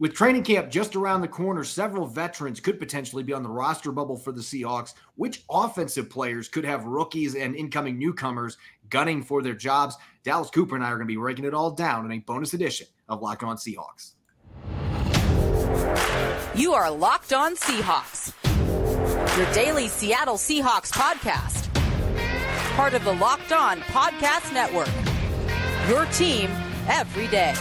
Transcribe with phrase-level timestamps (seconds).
[0.00, 3.90] With training camp just around the corner, several veterans could potentially be on the roster
[3.90, 4.94] bubble for the Seahawks.
[5.16, 8.58] Which offensive players could have rookies and incoming newcomers
[8.90, 9.96] gunning for their jobs?
[10.22, 12.54] Dallas Cooper and I are going to be breaking it all down in a bonus
[12.54, 14.12] edition of Locked On Seahawks.
[16.54, 18.32] You are Locked On Seahawks,
[19.36, 21.74] your daily Seattle Seahawks podcast.
[22.76, 24.88] Part of the Locked On Podcast Network.
[25.88, 26.50] Your team
[26.86, 27.54] every day.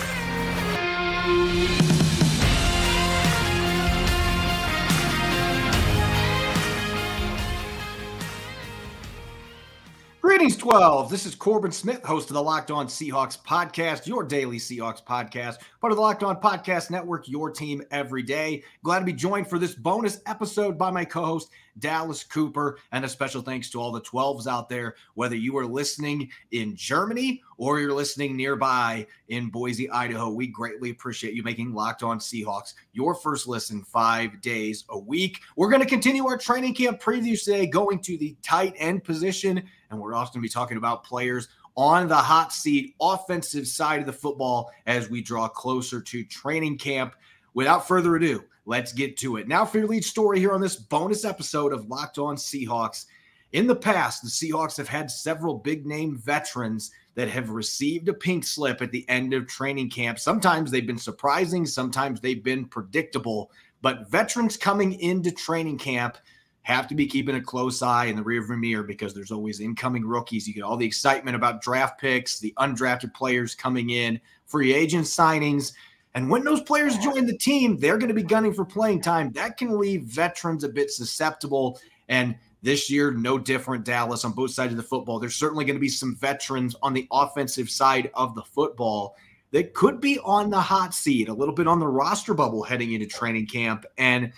[10.27, 11.09] Greetings, 12.
[11.09, 15.59] This is Corbin Smith, host of the Locked On Seahawks podcast, your daily Seahawks podcast,
[15.79, 18.61] part of the Locked On Podcast Network, your team every day.
[18.83, 21.49] Glad to be joined for this bonus episode by my co host,
[21.79, 22.79] Dallas Cooper.
[22.91, 26.75] And a special thanks to all the 12s out there, whether you are listening in
[26.75, 30.29] Germany or you're listening nearby in Boise, Idaho.
[30.29, 35.41] We greatly appreciate you making Locked On Seahawks your first listen five days a week.
[35.55, 39.63] We're going to continue our training camp previews today, going to the tight end position.
[39.89, 43.99] And we're also going to be talking about players on the hot seat, offensive side
[43.99, 47.15] of the football as we draw closer to training camp.
[47.53, 49.47] Without further ado, let's get to it.
[49.47, 53.05] Now, for your lead story here on this bonus episode of Locked On Seahawks.
[53.53, 58.13] In the past, the Seahawks have had several big name veterans that have received a
[58.13, 60.19] pink slip at the end of training camp.
[60.19, 63.51] Sometimes they've been surprising, sometimes they've been predictable.
[63.81, 66.17] But veterans coming into training camp
[66.63, 70.05] have to be keeping a close eye in the rearview mirror because there's always incoming
[70.05, 70.45] rookies.
[70.45, 75.05] You get all the excitement about draft picks, the undrafted players coming in, free agent
[75.05, 75.71] signings.
[76.17, 79.31] And when those players join the team, they're going to be gunning for playing time.
[79.33, 81.79] That can leave veterans a bit susceptible.
[82.09, 85.19] And this year, no different, Dallas, on both sides of the football.
[85.19, 89.15] There's certainly going to be some veterans on the offensive side of the football
[89.51, 92.93] that could be on the hot seat, a little bit on the roster bubble heading
[92.93, 93.85] into training camp.
[93.99, 94.33] And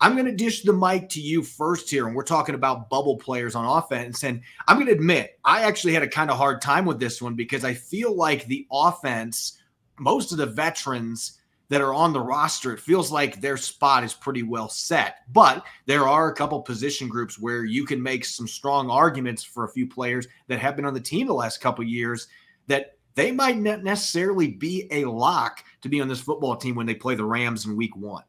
[0.00, 2.06] I'm going to dish the mic to you first here.
[2.06, 4.24] And we're talking about bubble players on offense.
[4.24, 7.20] And I'm going to admit, I actually had a kind of hard time with this
[7.20, 9.58] one because I feel like the offense,
[9.98, 11.38] most of the veterans
[11.68, 15.18] that are on the roster, it feels like their spot is pretty well set.
[15.32, 19.64] But there are a couple position groups where you can make some strong arguments for
[19.64, 22.28] a few players that have been on the team the last couple years
[22.68, 26.86] that they might not necessarily be a lock to be on this football team when
[26.86, 28.22] they play the Rams in week one.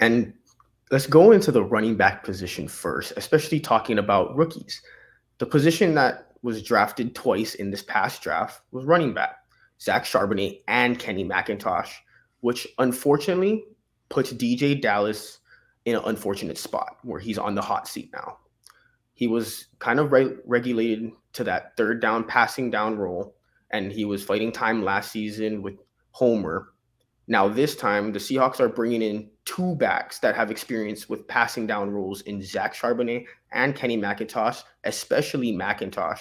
[0.00, 0.34] And
[0.90, 4.82] let's go into the running back position first, especially talking about rookies.
[5.38, 9.36] The position that was drafted twice in this past draft was running back,
[9.82, 11.90] Zach Charbonnet and Kenny McIntosh,
[12.40, 13.64] which unfortunately
[14.08, 15.38] puts DeeJay Dallas
[15.84, 18.38] in an unfortunate spot where he's on the hot seat now.
[19.14, 23.34] He was kind of re- regulated to that third down passing down role,
[23.70, 25.74] and he was fighting time last season with
[26.12, 26.72] Homer
[27.28, 31.66] now, this time, the Seahawks are bringing in two backs that have experience with passing
[31.66, 36.18] down rules in Zach Charbonnet and Kenny McIntosh, especially McIntosh.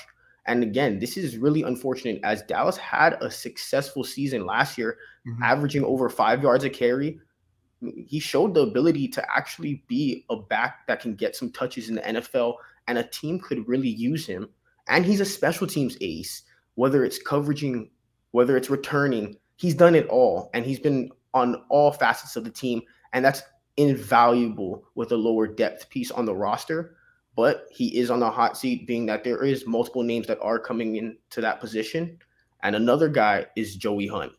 [0.48, 4.98] And again, this is really unfortunate as Dallas had a successful season last year,
[5.28, 5.44] mm-hmm.
[5.44, 7.20] averaging over five yards a carry.
[7.80, 11.96] He showed the ability to actually be a back that can get some touches in
[11.96, 12.56] the NFL,
[12.88, 14.50] and a team could really use him.
[14.88, 16.44] And he's a special teams ace,
[16.76, 17.90] whether it's coveraging,
[18.32, 22.50] whether it's returning, he's done it all and he's been on all facets of the
[22.50, 22.82] team
[23.14, 23.44] and that's
[23.78, 26.98] invaluable with a lower depth piece on the roster
[27.36, 30.60] but he is on the hot seat being that there is multiple names that are
[30.60, 32.18] coming into that position
[32.64, 34.32] and another guy is joey hunt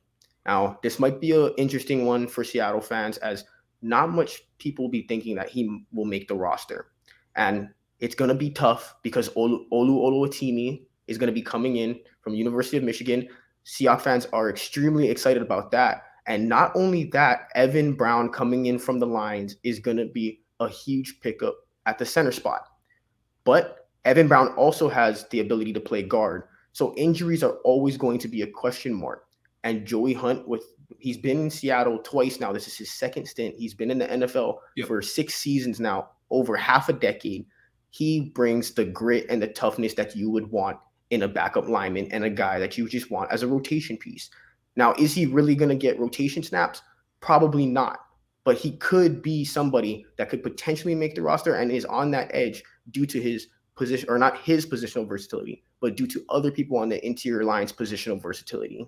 [0.47, 3.45] now this might be an interesting one for seattle fans as
[3.83, 6.89] not much people will be thinking that he will make the roster
[7.37, 7.69] and
[8.01, 11.99] it's going to be tough because olu olu oluwatimi is going to be coming in
[12.23, 13.29] from university of michigan
[13.65, 16.03] Seahawks fans are extremely excited about that.
[16.27, 20.41] And not only that, Evan Brown coming in from the Lions is going to be
[20.61, 22.67] a huge pickup at the center spot.
[23.45, 26.45] But Evan Brown also has the ability to play guard.
[26.73, 29.27] So injuries are always going to be a question mark.
[29.65, 30.65] And Joey Hunt, with
[30.99, 32.53] he's been in Seattle twice now.
[32.53, 33.55] This is his second stint.
[33.57, 34.87] He's been in the NFL yep.
[34.87, 37.47] for six seasons now, over half a decade.
[37.91, 40.79] He brings the grit and the toughness that you would want
[41.11, 44.31] in a backup lineman and a guy that you just want as a rotation piece.
[44.77, 46.83] Now, is he really going to get rotation snaps?
[47.21, 47.99] Probably not.
[48.45, 52.31] But he could be somebody that could potentially make the roster and is on that
[52.33, 56.79] edge due to his position, or not his positional versatility, but due to other people
[56.79, 58.87] on the interior line's positional versatility.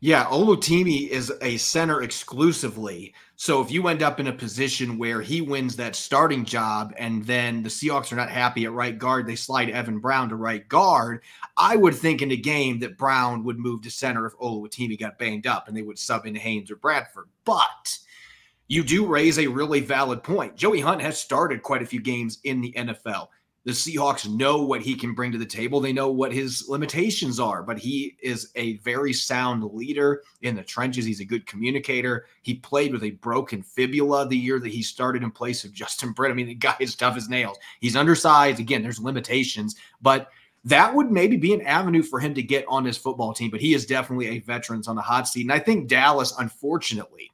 [0.00, 3.14] Yeah, Oluwatimi is a center exclusively.
[3.36, 7.24] So if you end up in a position where he wins that starting job and
[7.24, 10.68] then the Seahawks are not happy at right guard, they slide Evan Brown to right
[10.68, 11.22] guard.
[11.56, 15.18] I would think in a game that Brown would move to center if Oluwatimi got
[15.18, 17.28] banged up and they would sub in Haynes or Bradford.
[17.44, 17.98] But
[18.72, 20.56] you do raise a really valid point.
[20.56, 23.28] Joey Hunt has started quite a few games in the NFL
[23.64, 25.80] the Seahawks know what he can bring to the table.
[25.80, 30.64] They know what his limitations are, but he is a very sound leader in the
[30.64, 31.04] trenches.
[31.04, 32.26] He's a good communicator.
[32.42, 36.10] He played with a broken fibula the year that he started in place of Justin
[36.10, 36.32] Britt.
[36.32, 37.58] I mean, the guy is tough as nails.
[37.80, 38.58] He's undersized.
[38.58, 40.30] Again, there's limitations, but
[40.64, 43.50] that would maybe be an avenue for him to get on his football team.
[43.50, 45.42] But he is definitely a veteran on the hot seat.
[45.42, 47.31] And I think Dallas, unfortunately,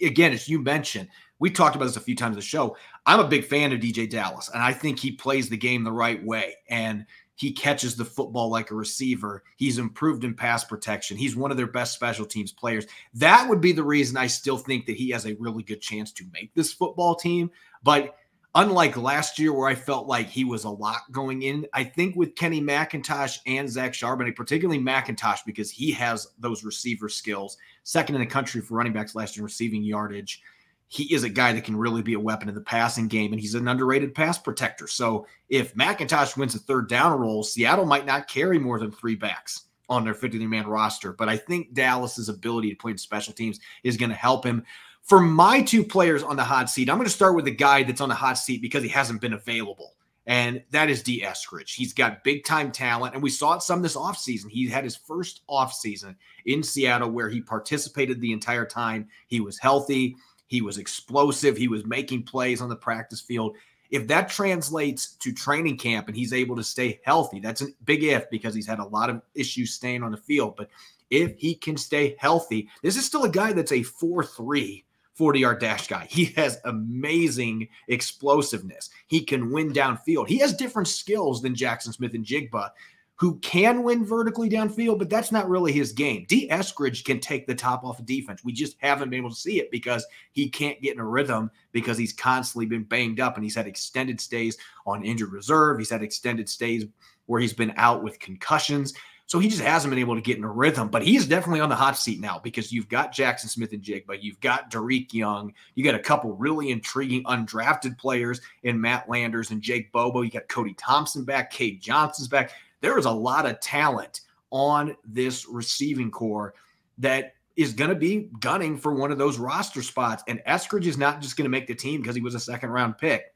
[0.00, 1.08] again, as you mentioned,
[1.38, 2.76] we talked about this a few times the show.
[3.06, 5.92] I'm a big fan of DeeJay Dallas, and I think he plays the game the
[5.92, 6.56] right way.
[6.68, 7.06] And
[7.38, 9.44] he catches the football like a receiver.
[9.56, 11.16] He's improved in pass protection.
[11.16, 12.86] He's one of their best special teams players.
[13.14, 16.10] That would be the reason I still think that he has a really good chance
[16.12, 17.48] to make this football team.
[17.84, 18.16] But
[18.56, 22.16] unlike last year, where I felt like he was a lot going in, I think
[22.16, 27.56] with Kenny McIntosh and Zach Charbonnet, particularly McIntosh, because he has those receiver skills,
[27.88, 30.42] second in the country for running backs last year receiving yardage
[30.88, 33.40] he is a guy that can really be a weapon in the passing game, and
[33.40, 34.86] he's an underrated pass protector.
[34.86, 39.14] So if McIntosh wins a third down role, Seattle might not carry more than three
[39.14, 41.12] backs on their 53 man roster.
[41.12, 44.64] But I think Dallas's ability to play in special teams is going to help him.
[45.02, 47.82] For my two players on the hot seat, I'm going to start with the guy
[47.82, 49.94] that's on the hot seat because he hasn't been available.
[50.28, 51.74] And that is Dee Eskridge.
[51.74, 54.50] He's got big time talent, and we saw it some this offseason.
[54.50, 59.08] He had his first offseason in Seattle where he participated the entire time.
[59.26, 60.16] He was healthy.
[60.46, 61.56] He was explosive.
[61.56, 63.56] He was making plays on the practice field.
[63.90, 68.04] If that translates to training camp and he's able to stay healthy, that's a big
[68.04, 70.56] if because he's had a lot of issues staying on the field.
[70.58, 70.68] But
[71.08, 74.84] if he can stay healthy, this is still a guy that's a 4 3
[75.18, 76.06] 40 yard dash guy.
[76.08, 78.90] He has amazing explosiveness.
[79.08, 80.28] He can win downfield.
[80.28, 82.70] He has different skills than Jackson Smith-Njigba
[83.16, 86.24] who can win vertically downfield, but that's not really his game.
[86.28, 88.44] Dee Eskridge can take the top off of defense.
[88.44, 91.50] We just haven't been able to see it because he can't get in a rhythm
[91.72, 94.56] because he's constantly been banged up and he's had extended stays
[94.86, 95.78] on injured reserve.
[95.78, 96.86] He's had extended stays
[97.26, 98.94] where he's been out with concussions.
[99.28, 101.68] So he just hasn't been able to get in a rhythm, but he's definitely on
[101.68, 105.94] the hot seat now because you've got Jackson Smith-Njigba, you've got Dareke Young, you got
[105.94, 110.22] a couple really intriguing undrafted players in Matt Landers and Jake Bobo.
[110.22, 114.20] You got Cody Thompson back, Cade Johnson's back there is a lot of talent
[114.50, 116.54] on this receiving core
[116.98, 120.22] that is going to be gunning for one of those roster spots.
[120.28, 122.70] And Eskridge is not just going to make the team because he was a second
[122.70, 123.34] round pick.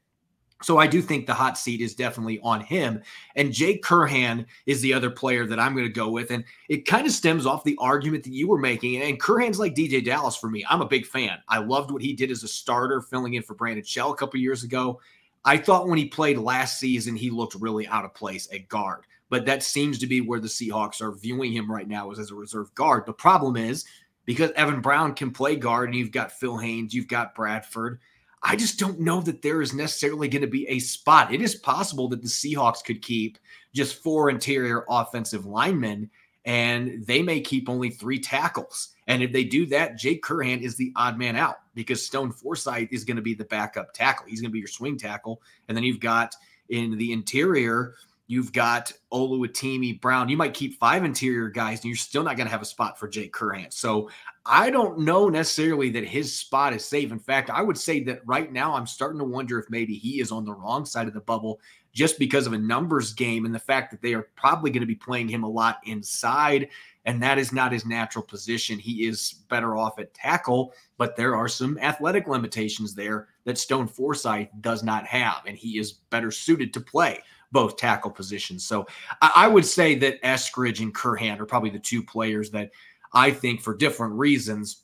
[0.63, 3.01] So I do think the hot seat is definitely on him.
[3.35, 6.31] And Jake Curhan is the other player that I'm going to go with.
[6.31, 9.01] And it kind of stems off the argument that you were making.
[9.01, 10.65] And Curhan's like DeeJay Dallas for me.
[10.69, 11.37] I'm a big fan.
[11.49, 14.39] I loved what he did as a starter, filling in for Brandon Shell a couple
[14.39, 14.99] years ago.
[15.45, 19.05] I thought when he played last season, he looked really out of place at guard
[19.33, 22.29] but that seems to be where the Seahawks are viewing him right now as, as
[22.29, 23.07] a reserve guard.
[23.07, 23.83] The problem is
[24.25, 27.99] because Evan Brown can play guard and you've got Phil Haynes, you've got Bradford.
[28.43, 31.33] I just don't know that there is necessarily going to be a spot.
[31.33, 33.37] It is possible that the Seahawks could keep
[33.73, 36.09] just four interior offensive linemen
[36.45, 38.89] and they may keep only three tackles.
[39.07, 42.89] And if they do that, Jake Curhan is the odd man out because Stone Forsythe
[42.91, 44.25] is going to be the backup tackle.
[44.27, 45.41] He's going to be your swing tackle.
[45.69, 46.35] And then you've got
[46.67, 47.95] in the interior,
[48.27, 50.29] You've got Oluwatimi Brown.
[50.29, 52.97] You might keep five interior guys, and you're still not going to have a spot
[52.97, 53.71] for Jake Curhan.
[53.73, 54.09] So
[54.45, 57.11] I don't know necessarily that his spot is safe.
[57.11, 60.19] In fact, I would say that right now I'm starting to wonder if maybe he
[60.19, 61.61] is on the wrong side of the bubble
[61.93, 64.87] just because of a numbers game and the fact that they are probably going to
[64.87, 66.67] be playing him a lot inside.
[67.05, 68.79] And that is not his natural position.
[68.79, 73.87] He is better off at tackle, but there are some athletic limitations there that Stone
[73.87, 75.43] Forsythe does not have.
[75.45, 77.21] And he is better suited to play
[77.51, 78.65] both tackle positions.
[78.65, 78.87] So
[79.21, 82.71] I, I would say that Eskridge and Curhan are probably the two players that
[83.13, 84.83] I think, for different reasons,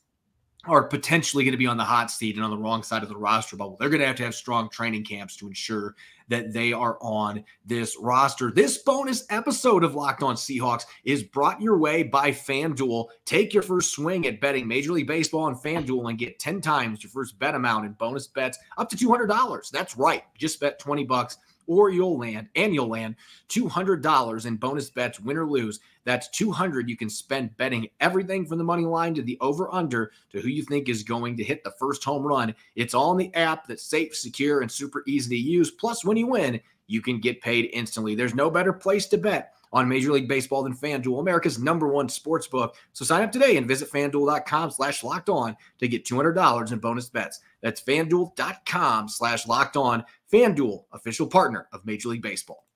[0.65, 3.09] are potentially going to be on the hot seat and on the wrong side of
[3.09, 3.77] the roster bubble.
[3.79, 5.95] They're going to have to have strong training camps to ensure
[6.27, 8.51] that they are on this roster.
[8.51, 13.07] This bonus episode of Locked On Seahawks is brought your way by FanDuel.
[13.25, 17.03] Take your first swing at betting Major League Baseball on FanDuel and get 10 times
[17.03, 19.71] your first bet amount in bonus bets up to $200.
[19.71, 20.23] That's right.
[20.37, 21.37] Just bet 20 bucks
[21.69, 23.15] or you'll land and you'll land
[23.49, 25.79] $200 in bonus bets, win or lose.
[26.03, 30.11] That's 200 you can spend betting everything from the money line to the over under
[30.31, 32.55] to who you think is going to hit the first home run.
[32.75, 35.69] It's all in the app that's safe, secure, and super easy to use.
[35.69, 38.15] Plus, when you win, you can get paid instantly.
[38.15, 42.09] There's no better place to bet on Major League Baseball than FanDuel, America's number one
[42.09, 42.75] sports book.
[42.93, 47.09] So sign up today and visit fanduel.com slash locked on to get $200 in bonus
[47.09, 47.39] bets.
[47.61, 50.03] That's fanduel.com slash locked on.
[50.31, 52.68] FanDuel, official partner of Major League Baseball.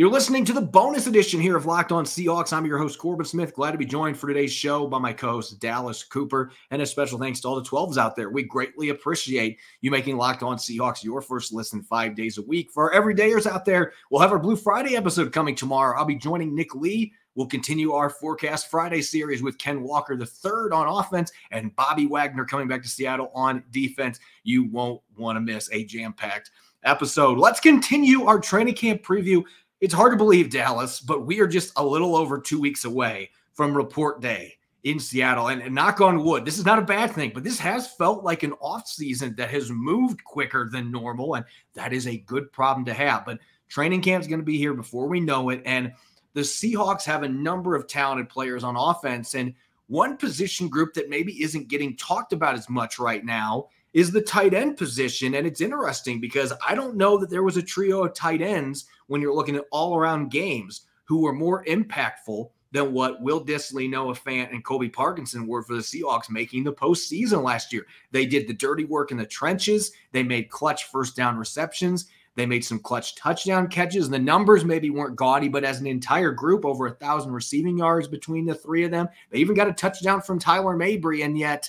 [0.00, 2.54] You're listening to the bonus edition here of Locked On Seahawks.
[2.54, 3.54] I'm your host, Corbin Smith.
[3.54, 6.52] Glad to be joined for today's show by my co host, Dallas Cooper.
[6.70, 8.30] And a special thanks to all the 12s out there.
[8.30, 12.70] We greatly appreciate you making Locked On Seahawks your first listen five days a week.
[12.70, 15.98] For our everydayers out there, we'll have our Blue Friday episode coming tomorrow.
[15.98, 17.12] I'll be joining Nick Lee.
[17.34, 22.06] We'll continue our Forecast Friday series with Ken Walker, the third on offense, and Bobby
[22.06, 24.18] Wagner coming back to Seattle on defense.
[24.44, 26.52] You won't want to miss a jam packed
[26.84, 27.36] episode.
[27.36, 29.44] Let's continue our training camp preview
[29.80, 33.30] it's hard to believe, Dallas, but we are just a little over two weeks away
[33.52, 35.48] from report day in Seattle.
[35.48, 38.24] And, and, knock on wood, this is not a bad thing, but this has felt
[38.24, 41.34] like an off season that has moved quicker than normal.
[41.34, 41.44] And
[41.74, 43.24] that is a good problem to have.
[43.24, 45.62] But training camp is going to be here before we know it.
[45.64, 45.92] And
[46.34, 49.34] the Seahawks have a number of talented players on offense.
[49.34, 49.54] And
[49.88, 54.20] one position group that maybe isn't getting talked about as much right now is the
[54.20, 55.34] tight end position.
[55.34, 58.86] And it's interesting because I don't know that there was a trio of tight ends
[59.08, 63.90] when you're looking at all around games who were more impactful than what Will Dissly,
[63.90, 67.84] Noah Fant, and Colby Parkinson were for the Seahawks making the postseason last year.
[68.12, 69.90] They did the dirty work in the trenches.
[70.12, 72.06] They made clutch first down receptions.
[72.36, 74.04] They made some clutch touchdown catches.
[74.04, 77.76] And The numbers maybe weren't gaudy, but as an entire group, over a thousand receiving
[77.76, 79.08] yards between the three of them.
[79.30, 81.68] They even got a touchdown from Tyler Mabry, and yet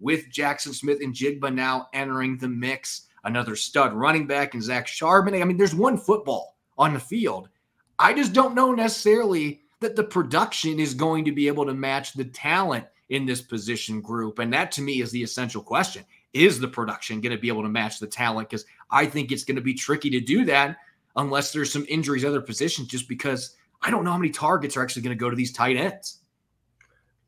[0.00, 5.40] with Jackson Smith-Njigba now entering the mix, another stud running back and Zach Charbonnet.
[5.40, 7.48] I mean, there's one football on the field.
[7.98, 12.12] I just don't know necessarily that the production is going to be able to match
[12.12, 14.38] the talent in this position group.
[14.38, 16.04] And that to me is the essential question.
[16.32, 18.50] Is the production going to be able to match the talent?
[18.50, 20.76] Because I think it's going to be tricky to do that
[21.16, 24.82] unless there's some injuries other positions, just because I don't know how many targets are
[24.82, 26.20] actually going to go to these tight ends.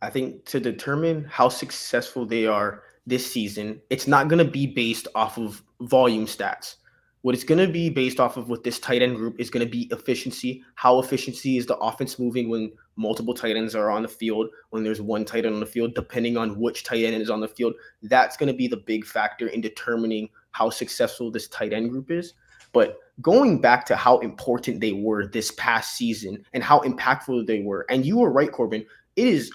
[0.01, 4.67] I think to determine how successful they are this season, it's not going to be
[4.67, 6.77] based off of volume stats.
[7.23, 9.67] What it's going to be based off of with this tight end group is going
[9.67, 10.63] to be efficiency.
[10.77, 14.85] How efficiency is the offense moving when multiple tight ends are on the field, when
[14.85, 17.49] there's one tight end on the field, depending on which tight end is on the
[17.49, 17.75] field.
[18.03, 22.11] That's going to be the big factor in determining how successful this tight end group
[22.11, 22.35] is.
[22.73, 27.63] But going back to how important they were this past season and how impactful they
[27.63, 28.85] were, and you were right, Corbin,
[29.17, 29.51] it is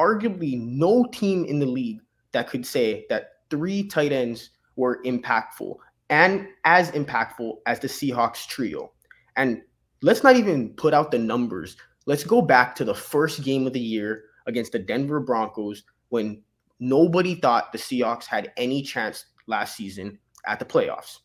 [0.00, 2.00] arguably no team in the league
[2.32, 5.76] that could say that three tight ends were impactful
[6.08, 8.92] and as impactful as the Seahawks trio.
[9.36, 9.62] And
[10.02, 11.76] let's not even put out the numbers.
[12.06, 16.42] Let's go back to the first game of the year against the Denver Broncos when
[16.78, 21.18] nobody thought the Seahawks had any chance last season at the playoffs.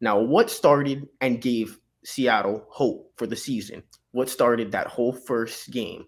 [0.00, 3.82] Now, what started and gave Seattle hope for the season?
[4.10, 6.06] What started that whole first game?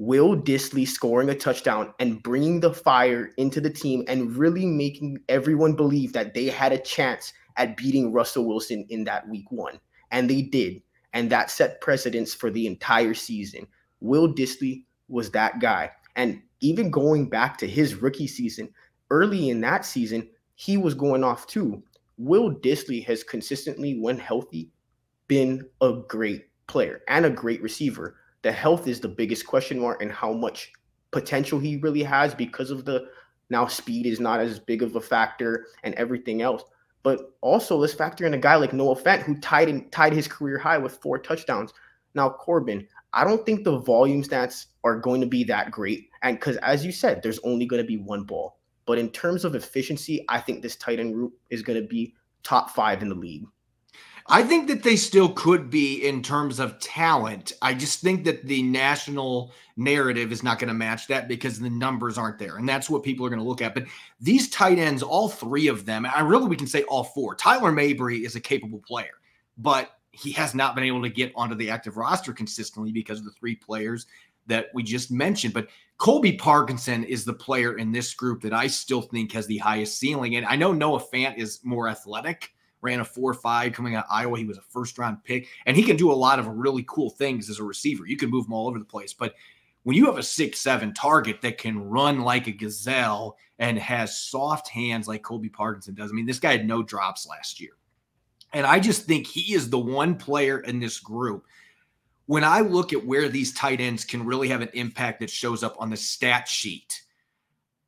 [0.00, 5.18] Will Dissly scoring a touchdown and bringing the fire into the team and really making
[5.28, 9.78] everyone believe that they had a chance at beating Russell Wilson in that week one.
[10.10, 10.80] And they did.
[11.12, 13.66] And that set precedence for the entire season.
[14.00, 15.90] Will Dissly was that guy.
[16.16, 18.72] And even going back to his rookie season,
[19.10, 21.82] early in that season, he was going off too.
[22.16, 24.70] Will Dissly has consistently, when healthy,
[25.28, 30.02] been a great player and a great receiver the health is the biggest question mark
[30.02, 30.72] and how much
[31.10, 33.08] potential he really has because of the
[33.50, 36.62] now speed is not as big of a factor and everything else.
[37.02, 40.28] But also let's factor in a guy like Noah Fant who tied in, tied his
[40.28, 41.72] career high with four touchdowns.
[42.14, 46.38] Now Corbin, I don't think the volume stats are going to be that great, and
[46.38, 48.58] because as you said, there's only going to be one ball.
[48.86, 52.14] But in terms of efficiency, I think this tight end group is going to be
[52.42, 53.44] top five in the league.
[54.32, 57.52] I think that they still could be in terms of talent.
[57.62, 61.68] I just think that the national narrative is not going to match that because the
[61.68, 62.56] numbers aren't there.
[62.56, 63.74] And that's what people are going to look at.
[63.74, 63.86] But
[64.20, 67.34] these tight ends, all three of them, I really we can say all four.
[67.34, 69.18] Tyler Mabry is a capable player,
[69.58, 73.24] but he has not been able to get onto the active roster consistently because of
[73.24, 74.06] the three players
[74.46, 75.54] that we just mentioned.
[75.54, 75.68] But
[75.98, 79.98] Colby Parkinson is the player in this group that I still think has the highest
[79.98, 80.36] ceiling.
[80.36, 84.04] And I know Noah Fant is more athletic ran a 4 or 5 coming out
[84.04, 84.38] of Iowa.
[84.38, 87.10] He was a first round pick, and he can do a lot of really cool
[87.10, 88.06] things as a receiver.
[88.06, 89.12] You can move him all over the place.
[89.12, 89.34] But
[89.82, 94.18] when you have a six seven target that can run like a gazelle and has
[94.18, 97.72] soft hands like Colby Parkinson does, I mean, this guy had no drops last year.
[98.52, 101.46] And I just think he is the one player in this group.
[102.26, 105.62] When I look at where these tight ends can really have an impact that shows
[105.62, 107.02] up on the stat sheet,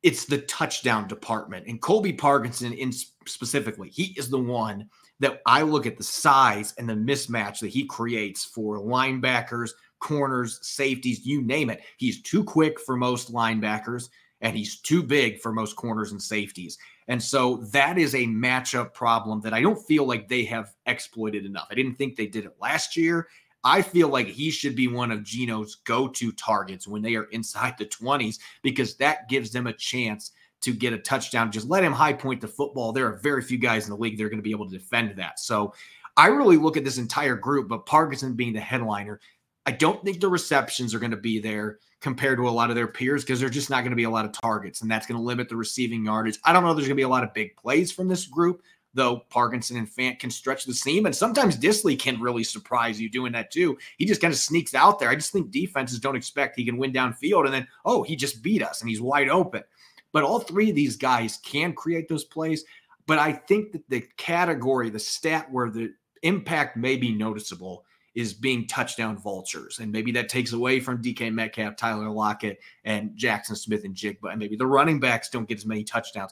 [0.03, 1.65] it's the touchdown department.
[1.67, 2.91] And Colby Parkinson, in
[3.25, 4.89] specifically, he is the one
[5.21, 10.59] that I look at the size and the mismatch that he creates for linebackers, corners,
[10.61, 11.81] safeties, you name it.
[11.97, 14.09] He's too quick for most linebackers
[14.41, 16.77] and he's too big for most corners and safeties.
[17.07, 21.45] And so that is a matchup problem that I don't feel like they have exploited
[21.45, 21.67] enough.
[21.71, 23.29] I didn't think they did it last year.
[23.63, 27.25] I feel like he should be one of Geno's go to targets when they are
[27.25, 31.51] inside the 20s because that gives them a chance to get a touchdown.
[31.51, 32.91] Just let him high point the football.
[32.91, 34.77] There are very few guys in the league that are going to be able to
[34.77, 35.39] defend that.
[35.39, 35.73] So
[36.15, 39.19] I really look at this entire group, but Parkinson being the headliner,
[39.65, 42.75] I don't think the receptions are going to be there compared to a lot of
[42.75, 45.07] their peers because there's just not going to be a lot of targets, and that's
[45.07, 46.37] going to limit the receiving yardage.
[46.43, 48.61] I don't know there's going to be a lot of big plays from this group,
[48.93, 53.09] though Parkinson and Fant can stretch the seam, and sometimes Dissly can really surprise you
[53.09, 53.77] doing that too.
[53.97, 55.09] He just kind of sneaks out there.
[55.09, 58.43] I just think defenses don't expect he can win downfield, and then oh, he just
[58.43, 59.63] beat us and he's wide open.
[60.11, 62.63] But all three of these guys can create those plays.
[63.05, 67.83] But I think that the category, the stat where the impact may be noticeable
[68.15, 69.79] is being touchdown vultures.
[69.79, 74.29] And maybe that takes away from DK Metcalf, Tyler Lockett, and Jackson Smith-Njigba.
[74.29, 76.31] And maybe the running backs don't get as many touchdowns.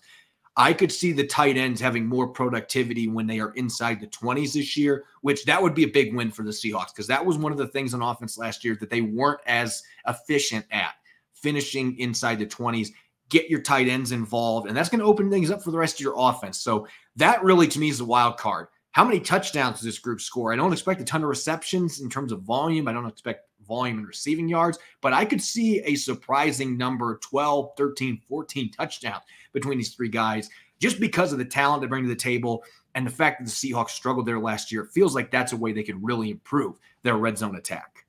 [0.58, 4.54] I could see the tight ends having more productivity when they are inside the 20s
[4.54, 7.38] this year, which that would be a big win for the Seahawks because that was
[7.38, 10.96] one of the things on offense last year that they weren't as efficient at
[11.34, 12.90] finishing inside the 20s.
[13.30, 15.96] Get your tight ends involved, and that's going to open things up for the rest
[15.96, 16.60] of your offense.
[16.60, 18.68] So that really, to me, is a wild card.
[18.92, 20.52] How many touchdowns does this group score?
[20.52, 22.90] I don't expect a ton of receptions in terms of volume.
[22.90, 27.72] I don't expect volume and receiving yards, but I could see a surprising number 12,
[27.78, 30.50] 13, 14 touchdowns between these three guys
[30.80, 32.64] just because of the talent they bring to the table
[32.96, 34.86] and the fact that the Seahawks struggled there last year.
[34.86, 38.06] Feels like that's a way they could really improve their red zone attack.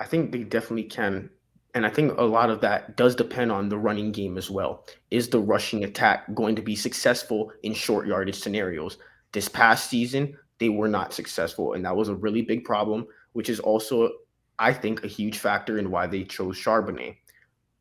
[0.00, 1.30] I think they definitely can.
[1.74, 4.86] And I think a lot of that does depend on the running game as well.
[5.10, 8.98] Is the rushing attack going to be successful in short yardage scenarios?
[9.32, 13.48] This past season, they were not successful, and that was a really big problem, which
[13.48, 14.10] is also,
[14.58, 17.16] I think, a huge factor in why they chose Charbonnet.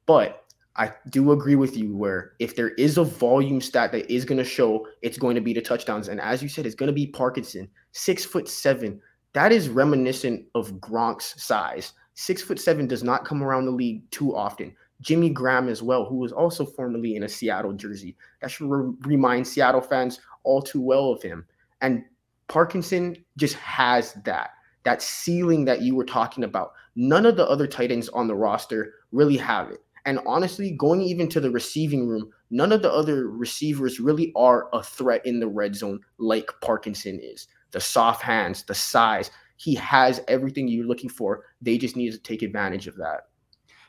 [0.06, 4.26] But I do agree with you where if there is a volume stat that is
[4.26, 6.08] going to show, it's going to be the touchdowns.
[6.08, 9.02] And as you said, it's going to be Parkinson, six foot seven.
[9.34, 11.94] That is reminiscent of Gronk's size.
[12.14, 14.76] Six foot seven does not come around the league too often.
[15.02, 18.16] Jimmy Graham as well, who was also formerly in a Seattle jersey.
[18.42, 21.46] That should re- remind Seattle fans all too well of him.
[21.82, 22.04] And
[22.48, 24.52] Parkinson just has that
[24.88, 26.72] that ceiling that you were talking about.
[26.96, 29.84] None of the other tight ends on the roster really have it.
[30.06, 34.70] And honestly, going even to the receiving room, none of the other receivers really are
[34.72, 37.50] a threat in the red zone like Parkinson is.
[37.72, 41.44] The soft hands, the size, he has everything you're looking for.
[41.62, 43.24] They just need to take advantage of that.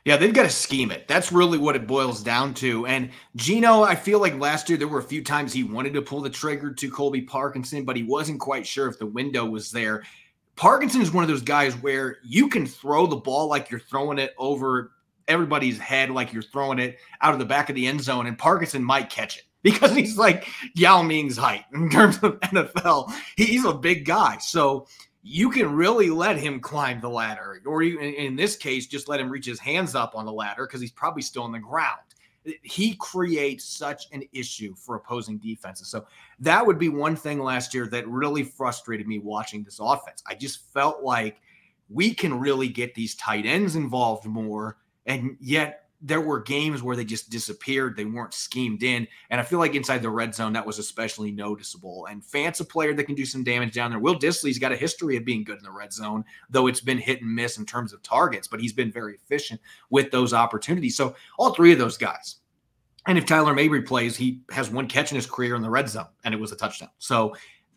[0.03, 1.07] Yeah, they've got to scheme it.
[1.07, 2.85] That's really what it boils down to.
[2.87, 6.01] And Geno, I feel like last year there were a few times he wanted to
[6.01, 9.71] pull the trigger to Colby Parkinson, but he wasn't quite sure if the window was
[9.71, 10.03] there.
[10.59, 14.19] Parkinson is one of those guys where you can throw the ball like you're throwing
[14.19, 14.91] it over
[15.25, 18.37] everybody's head, like you're throwing it out of the back of the end zone, and
[18.37, 23.09] Parkinson might catch it because he's like Yao Ming's height in terms of NFL.
[23.37, 24.37] He's a big guy.
[24.39, 24.85] So
[25.23, 29.29] you can really let him climb the ladder, or in this case, just let him
[29.29, 32.01] reach his hands up on the ladder because he's probably still on the ground.
[32.63, 35.87] He creates such an issue for opposing defenses.
[35.89, 36.05] So
[36.39, 40.23] that would be one thing last year that really frustrated me watching this offense.
[40.27, 41.41] I just felt like
[41.89, 46.95] we can really get these tight ends involved more, and yet there were games where
[46.95, 47.95] they just disappeared.
[47.95, 49.07] They weren't schemed in.
[49.29, 52.07] And I feel like inside the red zone, that was especially noticeable.
[52.09, 53.99] And Fant's a player that can do some damage down there.
[53.99, 56.97] Will Dissly's got a history of being good in the red zone, though it's been
[56.97, 59.59] hit and miss in terms of targets, but he's been very efficient
[59.89, 60.95] with those opportunities.
[60.95, 62.37] So all three of those guys.
[63.07, 65.89] And if Tyler Mabry plays, he has one catch in his career in the red
[65.89, 66.89] zone, and it was a touchdown.
[66.99, 67.33] So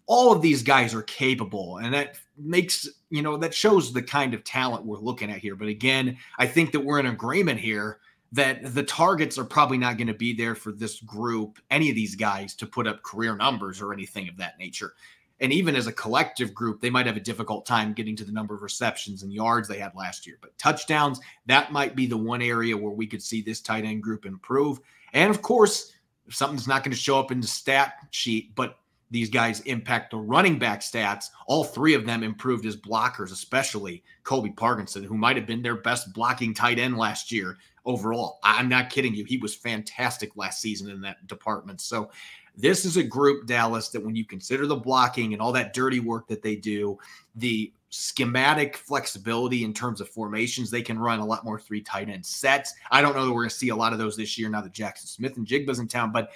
[0.06, 4.35] all of these guys are capable and that makes you know that shows the kind
[4.35, 7.98] of talent we're looking at here but again i think that we're in agreement here
[8.32, 11.94] that the targets are probably not going to be there for this group, any of
[11.94, 14.94] these guys, to put up career numbers or anything of that nature.
[15.40, 18.32] And even as a collective group, they might have a difficult time getting to the
[18.32, 20.38] number of receptions and yards they had last year.
[20.40, 24.02] But touchdowns, that might be the one area where we could see this tight end
[24.02, 24.78] group improve.
[25.12, 25.92] And of course,
[26.30, 28.78] something's not going to show up in the stat sheet, but
[29.10, 31.26] these guys impact the running back stats.
[31.46, 35.76] All three of them improved as blockers, especially Colby Parkinson, who might have been their
[35.76, 38.38] best blocking tight end last year overall.
[38.42, 39.24] I'm not kidding you.
[39.24, 41.80] He was fantastic last season in that department.
[41.80, 42.10] So
[42.56, 46.00] this is a group, Dallas, that when you consider the blocking and all that dirty
[46.00, 46.98] work that they do,
[47.34, 52.08] the schematic flexibility in terms of formations, they can run a lot more three tight
[52.08, 52.74] end sets.
[52.90, 54.60] I don't know that we're going to see a lot of those this year now
[54.60, 56.30] that Jackson Smith-Njigba's in town, but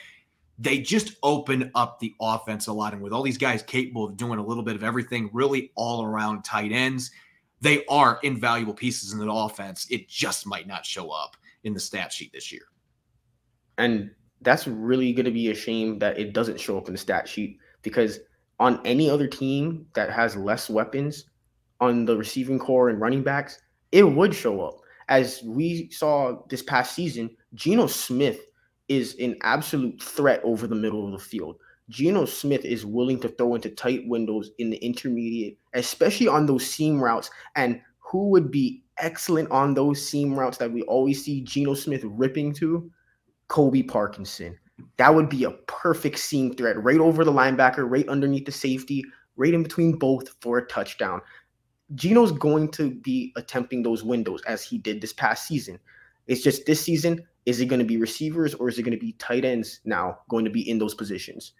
[0.59, 2.95] they just open up the offense a lot.
[2.95, 6.03] And with all these guys capable of doing a little bit of everything, really all
[6.03, 7.11] around tight ends,
[7.61, 9.87] they are invaluable pieces in the offense.
[9.91, 12.63] It just might not show up in the stat sheet this year.
[13.79, 14.11] And
[14.43, 17.29] that's really going to be a shame that it doesn't show up in the stat
[17.29, 18.21] sheet because
[18.59, 21.25] on any other team that has less weapons
[21.81, 23.61] on the receiving core and running backs,
[23.93, 24.79] it would show up.
[25.09, 28.41] As we saw this past season, Geno Smith
[28.89, 31.57] is an absolute threat over the middle of the field.
[31.89, 36.67] Geno Smith is willing to throw into tight windows in the intermediate, especially on those
[36.67, 37.31] seam routes.
[37.55, 42.03] And who would be excellent on those seam routes that we always see Geno Smith
[42.05, 42.91] ripping to?
[43.49, 44.59] Colby Parkinson.
[44.97, 49.05] That would be a perfect seam threat right over the linebacker, right underneath the safety,
[49.37, 51.21] right in between both for a touchdown.
[51.95, 55.79] Geno's going to be attempting those windows as he did this past season.
[56.27, 59.05] It's just this season, is it going to be receivers or is it going to
[59.05, 61.53] be tight ends now going to be in those positions?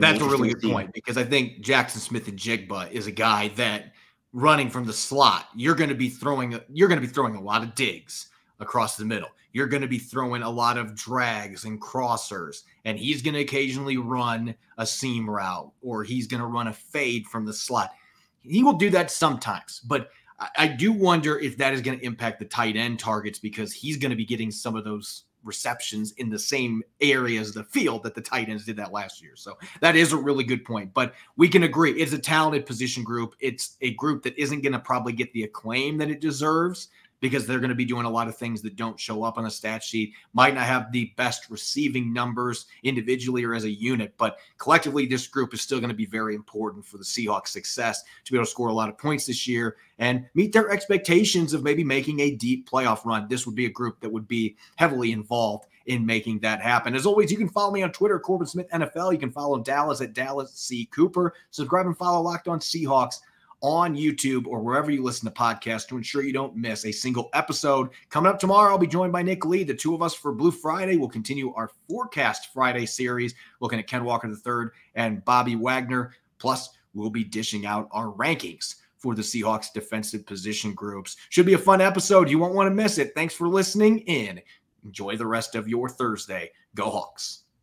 [0.00, 3.92] That's a really good point because I think Jackson Smith-Njigba is a guy that
[4.32, 7.40] running from the slot, you're going to be throwing you're going to be throwing a
[7.40, 8.28] lot of digs
[8.60, 9.28] across the middle.
[9.52, 13.40] You're going to be throwing a lot of drags and crossers, and he's going to
[13.40, 17.92] occasionally run a seam route or he's going to run a fade from the slot.
[18.40, 20.10] He will do that sometimes, but
[20.58, 23.96] I do wonder if that is going to impact the tight end targets because he's
[23.96, 28.02] going to be getting some of those receptions in the same areas of the field
[28.02, 29.36] that the tight ends did that last year.
[29.36, 30.92] So that is a really good point.
[30.94, 33.34] But we can agree it's a talented position group.
[33.40, 36.88] It's a group that isn't going to probably get the acclaim that it deserves
[37.24, 39.44] because they're going to be doing a lot of things that don't show up on
[39.44, 40.12] the stat sheet.
[40.34, 45.26] Might not have the best receiving numbers individually or as a unit, but collectively, this
[45.26, 48.44] group is still going to be very important for the Seahawks' success to be able
[48.44, 52.20] to score a lot of points this year and meet their expectations of maybe making
[52.20, 53.26] a deep playoff run.
[53.26, 56.94] This would be a group that would be heavily involved in making that happen.
[56.94, 59.12] As always, you can follow me on Twitter, Corbin Smith NFL.
[59.12, 60.84] You can follow Dallas at Dallas C.
[60.92, 61.32] Cooper.
[61.52, 63.20] Subscribe and follow Locked On Seahawks
[63.64, 67.30] on YouTube or wherever you listen to podcasts to ensure you don't miss a single
[67.32, 67.88] episode.
[68.10, 69.64] Coming up tomorrow, I'll be joined by Nick Lee.
[69.64, 73.86] The two of us for Blue Friday will continue our Forecast Friday series, looking at
[73.86, 76.12] Ken Walker III and Bobby Wagner.
[76.36, 81.16] Plus, we'll be dishing out our rankings for the Seahawks defensive position groups.
[81.30, 82.28] Should be a fun episode.
[82.28, 83.14] You won't want to miss it.
[83.14, 84.42] Thanks for listening in.
[84.84, 86.50] Enjoy the rest of your Thursday.
[86.74, 87.43] Go Hawks.